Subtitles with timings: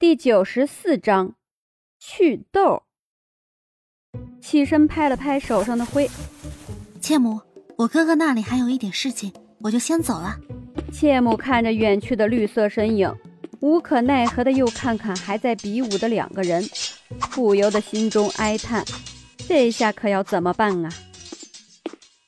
[0.00, 1.34] 第九十四章，
[1.98, 2.84] 祛痘。
[4.40, 6.08] 起身拍了拍手上的灰，
[7.00, 7.40] 切母，
[7.76, 10.36] 我哥哥那里还有一点事情，我就先走了。
[10.92, 13.12] 切母看着远去的绿色身影，
[13.58, 16.62] 无可奈何的又看看还在比武的两个人，
[17.32, 18.84] 不由得心中哀叹：
[19.48, 20.92] 这下可要怎么办啊？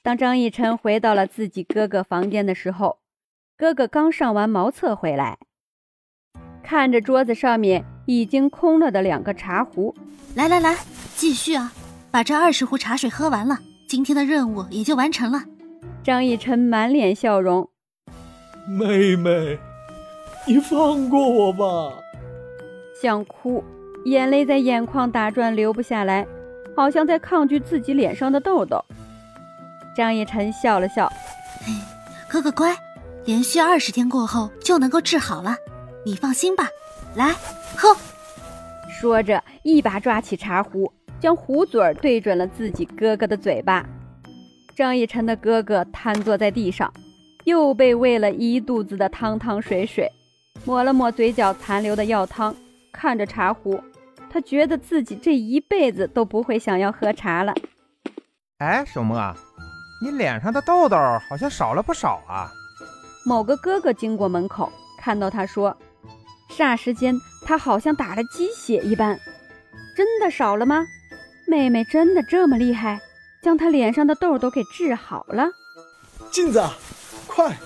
[0.03, 2.99] 当张逸晨回到了自己哥哥房间的时候，
[3.57, 5.39] 哥哥刚上完茅厕回来。
[6.71, 9.93] 看着桌子上面已经空了的两个茶壶，
[10.37, 10.79] 来来来，
[11.17, 11.73] 继续啊！
[12.13, 15.43] 把这二十壶茶水喝完了，今天的任务也就完成了。
[16.05, 17.69] 张逸晨满脸笑容，
[18.69, 19.59] 妹妹，
[20.47, 21.93] 你放过我吧！
[23.03, 23.65] 想哭，
[24.05, 26.25] 眼泪在眼眶打转，流不下来，
[26.77, 28.81] 好像在抗拒自己脸上的痘痘。
[29.97, 31.13] 张逸晨笑了笑，
[31.65, 31.73] 嘿，
[32.29, 32.77] 哥哥乖，
[33.25, 35.57] 连续二十天过后就能够治好了。
[36.05, 36.69] 你放心吧，
[37.15, 37.33] 来
[37.77, 37.95] 喝。
[39.01, 43.85] 说着，一把抓起茶壶，将壶嘴对准了自己哥哥的嘴巴。
[44.75, 46.93] 张逸晨的哥哥瘫坐在地上，
[47.45, 50.11] 又被喂了一肚子的汤汤水水，
[50.65, 52.55] 抹了抹嘴角残留的药汤，
[52.93, 53.79] 看着茶壶，
[54.31, 57.55] 他觉得自己这一辈子都不会想要喝茶了。
[58.59, 59.37] 哎，守梦啊，
[60.03, 60.97] 你脸上的痘痘
[61.29, 62.51] 好像少了不少啊。
[63.25, 65.77] 某个哥哥经过门口，看到他说。
[66.61, 69.19] 霎时间，他好像打了鸡血一般，
[69.97, 70.85] 真的少了吗？
[71.47, 73.01] 妹妹真的这么厉害，
[73.43, 75.49] 将他脸上的痘都给治好了？
[76.31, 76.63] 镜子，
[77.27, 77.57] 快，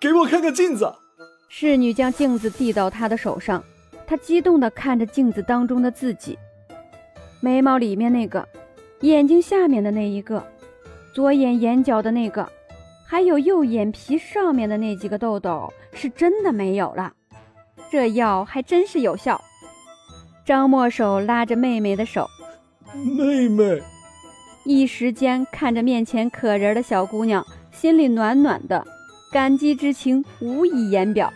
[0.00, 0.92] 给我看看镜子！
[1.48, 3.62] 侍女将镜子递到他的手上，
[4.04, 6.36] 他激动地看着镜子当中的自己，
[7.40, 8.48] 眉毛里面那个，
[9.02, 10.44] 眼睛下面的那一个，
[11.14, 12.50] 左眼眼角的那个，
[13.06, 17.12] 还有右眼皮上面的那几个痘痘，是真的没有了。
[17.94, 19.40] 这药还真是有效。
[20.44, 22.28] 张墨手拉着妹妹的手，
[22.92, 23.80] 妹妹，
[24.64, 28.84] 一时间看着面前可人的小姑娘，心里暖暖的，
[29.30, 31.32] 感激之情无以言表。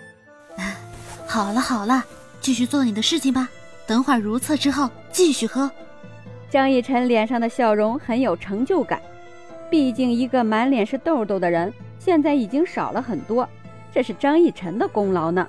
[1.28, 2.04] 好了好了，
[2.40, 3.48] 继续做你的事情吧。
[3.86, 5.70] 等会儿如厕之后继续喝。
[6.50, 9.00] 张逸晨脸上的笑容很有成就感，
[9.70, 13.48] 毕竟一个满脸是痘痘的人，现在已经少了很多，
[13.92, 15.46] 这是张逸晨的功劳呢。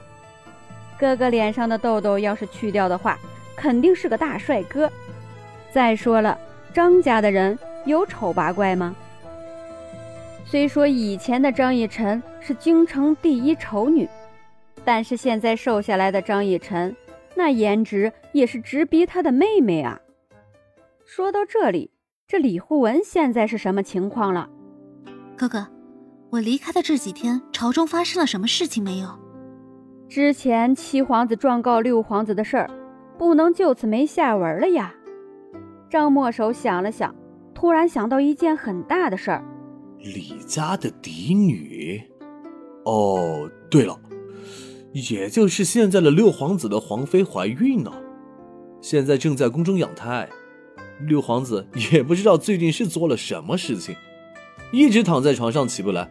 [1.00, 3.18] 哥哥脸上的痘痘要是去掉的话，
[3.56, 4.92] 肯定是个大帅哥。
[5.72, 6.38] 再说了，
[6.74, 8.94] 张家的人有丑八怪吗？
[10.46, 14.10] 虽说以前的张逸晨是京城第一丑女，
[14.84, 16.96] 但是现在瘦下来的张逸晨，
[17.36, 20.00] 那颜值也是直逼他的妹妹啊。
[21.06, 21.92] 说到这里，
[22.28, 24.50] 这李护文现在是什么情况了？
[25.38, 25.66] 哥哥，
[26.32, 29.29] 我离开的这几天，朝中发生了什么事情没有？
[30.10, 32.68] 之前七皇子状告六皇子的事儿，
[33.16, 34.92] 不能就此没下文了呀。
[35.88, 37.14] 张墨守想了想，
[37.54, 39.46] 突然想到一件很大的事儿：
[40.00, 42.02] 李家的嫡女。
[42.86, 43.96] 哦，对了，
[44.94, 47.94] 也就是现在的六皇子的皇妃怀孕了，
[48.82, 50.28] 现在正在宫中养胎。
[51.02, 53.96] 六皇子也不知道最近是做了什么事情，
[54.74, 56.10] 一直躺在床上起不来，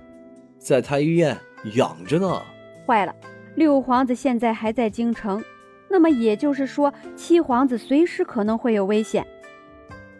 [0.56, 1.36] 在太医院
[1.74, 2.40] 养着呢。
[2.86, 3.12] 坏了！
[3.58, 5.42] 六皇子现在还在京城，
[5.90, 9.26] 那么也就是说，七皇子随时可能会有危险。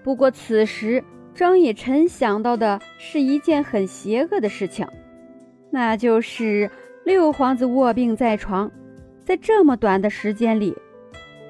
[0.02, 1.04] 不过此时，
[1.36, 4.84] 张以晨想到的是一件很邪恶的事情，
[5.70, 6.68] 那就是
[7.04, 8.68] 六皇子卧病在床，
[9.24, 10.76] 在这么短的时间里，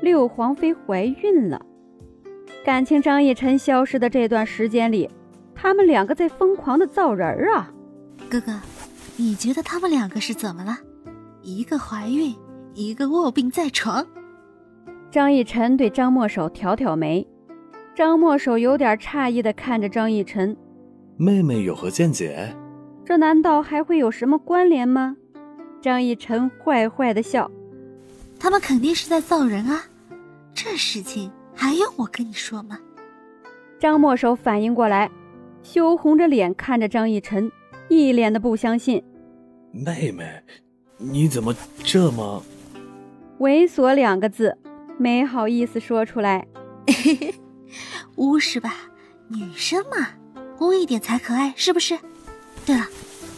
[0.03, 1.59] 六皇妃怀孕了。
[2.67, 5.09] 感情张以晨消失的这段时间里，
[5.55, 7.73] 他们两个在疯狂的造人啊！
[8.29, 8.61] 哥哥，
[9.17, 10.77] 你觉得他们两个是怎么了？
[11.49, 12.35] 一个怀孕，
[12.75, 14.07] 一个卧病在床。
[15.11, 17.27] 张逸晨对张墨守挑挑眉，
[17.95, 20.55] 张墨守有点诧异的看着张逸晨
[21.17, 22.55] ：“妹妹有何见解？
[23.03, 25.17] 这难道还会有什么关联吗？”
[25.81, 27.51] 张逸晨坏坏的笑
[28.39, 29.85] ：“他们肯定是在造人啊，
[30.53, 32.79] 这事情还用我跟你说吗？”
[33.81, 35.11] 张墨守反应过来，
[35.63, 37.51] 羞红着脸看着张逸晨，
[37.89, 39.03] 一脸的不相信
[39.73, 40.27] ：“妹妹。”
[40.99, 41.55] 你怎么
[41.85, 42.43] 这么
[43.39, 44.59] 猥琐两个字，
[44.99, 46.47] 没好意思说出来。
[48.17, 48.75] 巫师吧？
[49.29, 50.09] 女生嘛，
[50.59, 51.97] 污一点才可爱，是不是？
[52.67, 52.85] 对了，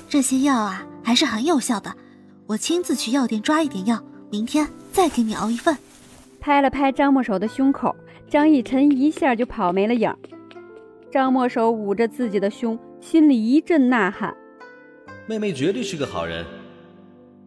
[0.09, 1.95] 这些药啊还是很有效的，
[2.47, 5.77] 我亲自去药店抓一点药，明天再给你熬一份。
[6.41, 7.95] 拍了拍张墨守的胸口，
[8.27, 10.11] 张逸晨一下就跑没了影。
[11.13, 14.35] 张墨守捂着自己的胸，心里一阵呐喊：
[15.27, 16.47] 妹妹绝对是个好人。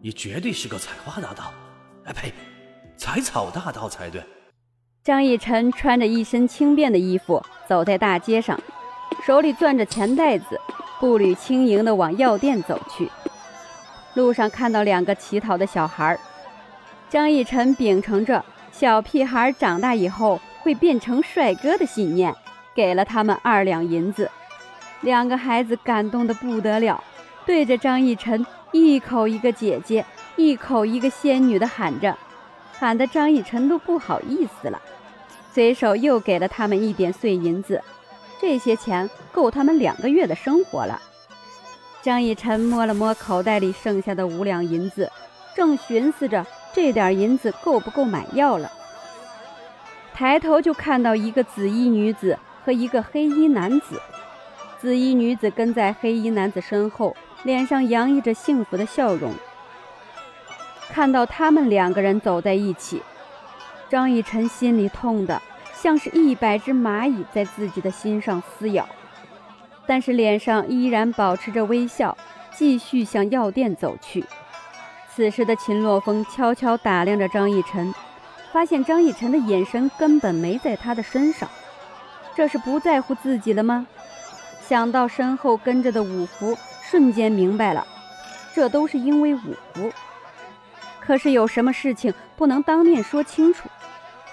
[0.04, 1.50] 也绝对是个采花大盗，
[2.04, 2.30] 哎呸！
[2.94, 4.22] 采草大盗才对。
[5.02, 8.60] 张逸晨穿着一身轻便的衣服，走在大街上，
[9.24, 10.60] 手里攥着钱袋子，
[11.00, 13.10] 步履轻盈地往药店走去。
[14.12, 16.18] 路上看到两个乞讨的小孩，
[17.08, 22.34] 张逸晨秉承着小屁孩长大以后会变成帅哥的信念，
[22.74, 24.30] 给了他们二两银子。
[25.00, 27.02] 两个孩子感动得不得了，
[27.46, 30.04] 对着张逸晨一口一个姐姐，
[30.34, 32.18] 一口一个仙女的喊着，
[32.72, 34.82] 喊得张逸晨都不好意思了。
[35.52, 37.80] 随手又给了他们一点碎银子，
[38.40, 41.00] 这些钱够他们两个月的生活了。
[42.02, 45.08] 张逸晨摸了摸口袋里剩下的五两银子，
[45.54, 48.68] 正寻思着这点银子够不够买药了，
[50.12, 54.02] 抬头就看到一个紫衣女子和一个黑衣男子。
[54.80, 59.32] 紫衣女子跟在黑衣男子身后，脸上洋溢着幸福的笑容。
[60.90, 63.00] 看到他们两个人走在一起。
[63.90, 65.40] 张逸晨心里痛得
[65.72, 68.88] 像是一百只蚂蚁在自己的心上撕咬，
[69.86, 72.16] 但是脸上依然保持着微笑，
[72.52, 74.24] 继续向药店走去。
[75.14, 77.94] 此时的秦洛风悄悄打量着张逸晨，
[78.52, 81.48] 发现张逸晨的眼神根本没在他的身上，
[82.34, 83.86] 这是不在乎自己了吗？
[84.66, 86.56] 想到身后跟着的五福，
[86.90, 87.86] 瞬间明白了，
[88.54, 89.90] 这都是因为五福。
[91.00, 93.68] 可是有什么事情不能当面说清楚？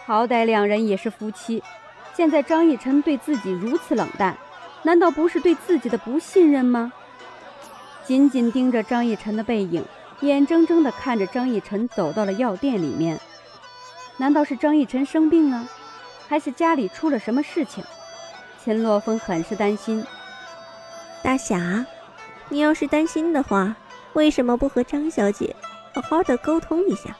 [0.05, 1.63] 好歹两人也是夫妻，
[2.13, 4.37] 现在张逸晨对自己如此冷淡，
[4.83, 6.91] 难道不是对自己的不信任吗？
[8.05, 9.85] 紧紧盯着张逸晨的背影，
[10.21, 13.19] 眼睁睁地看着张逸晨走到了药店里面。
[14.17, 15.67] 难道是张逸晨生病了，
[16.27, 17.83] 还是家里出了什么事情？
[18.63, 20.05] 秦洛风很是担心。
[21.23, 21.85] 大侠，
[22.51, 23.73] 你要是担心的话，
[24.11, 25.55] 为什么不和张小姐
[25.95, 27.15] 好好的沟通一下？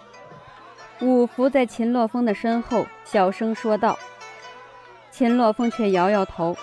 [0.99, 3.97] 五福在秦洛风的身后小声说道，
[5.09, 6.53] 秦洛风却摇摇头：“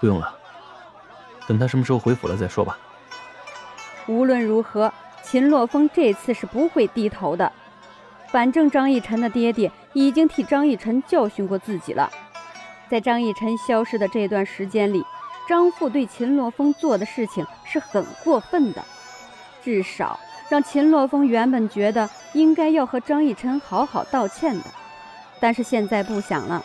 [0.00, 0.34] 不用了，
[1.46, 2.78] 等他什么时候回府了再说吧。”
[4.08, 4.90] 无论如何，
[5.22, 7.52] 秦洛风这次是不会低头的。
[8.28, 12.10] 反正张逸晨的爹爹已经替张逸晨教训过自己了。
[12.88, 15.04] 在张逸晨消失的这段时间里，
[15.46, 18.82] 张父对秦洛风做的事情是很过分的，
[19.62, 20.18] 至少。
[20.48, 24.64] 让秦洛风原本觉得应该要和张逸晨好好道歉的，
[25.38, 26.64] 但是现在不想了。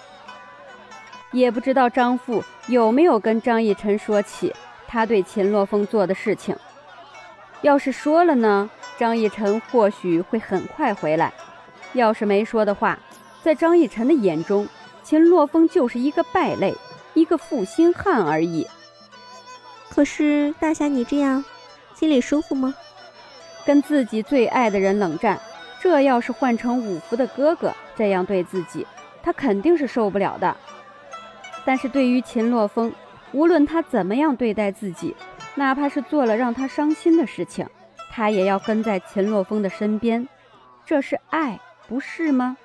[1.32, 4.52] 也不知道张父有没有跟张逸晨说起
[4.88, 6.56] 他对秦洛风做的事情。
[7.62, 8.68] 要是说了呢，
[8.98, 11.30] 张逸晨或许会很快回来；
[11.94, 12.98] 要是没说的话，
[13.44, 14.68] 在张逸晨的眼中，
[15.04, 16.76] 秦洛风就是一个败类，
[17.14, 18.68] 一个负心汉而已。
[19.96, 21.44] 可是大侠，你这样
[21.94, 22.76] 心里舒服吗？
[23.66, 25.40] 跟自己最爱的人冷战，
[25.82, 28.86] 这要是换成五福的哥哥这样对自己，
[29.24, 30.56] 他肯定是受不了的。
[31.64, 32.94] 但是对于秦洛风，
[33.32, 35.16] 无论他怎么样对待自己，
[35.56, 37.66] 哪怕是做了让他伤心的事情，
[38.12, 40.28] 他也要跟在秦洛风的身边，
[40.86, 41.58] 这是爱，
[41.88, 42.58] 不是吗？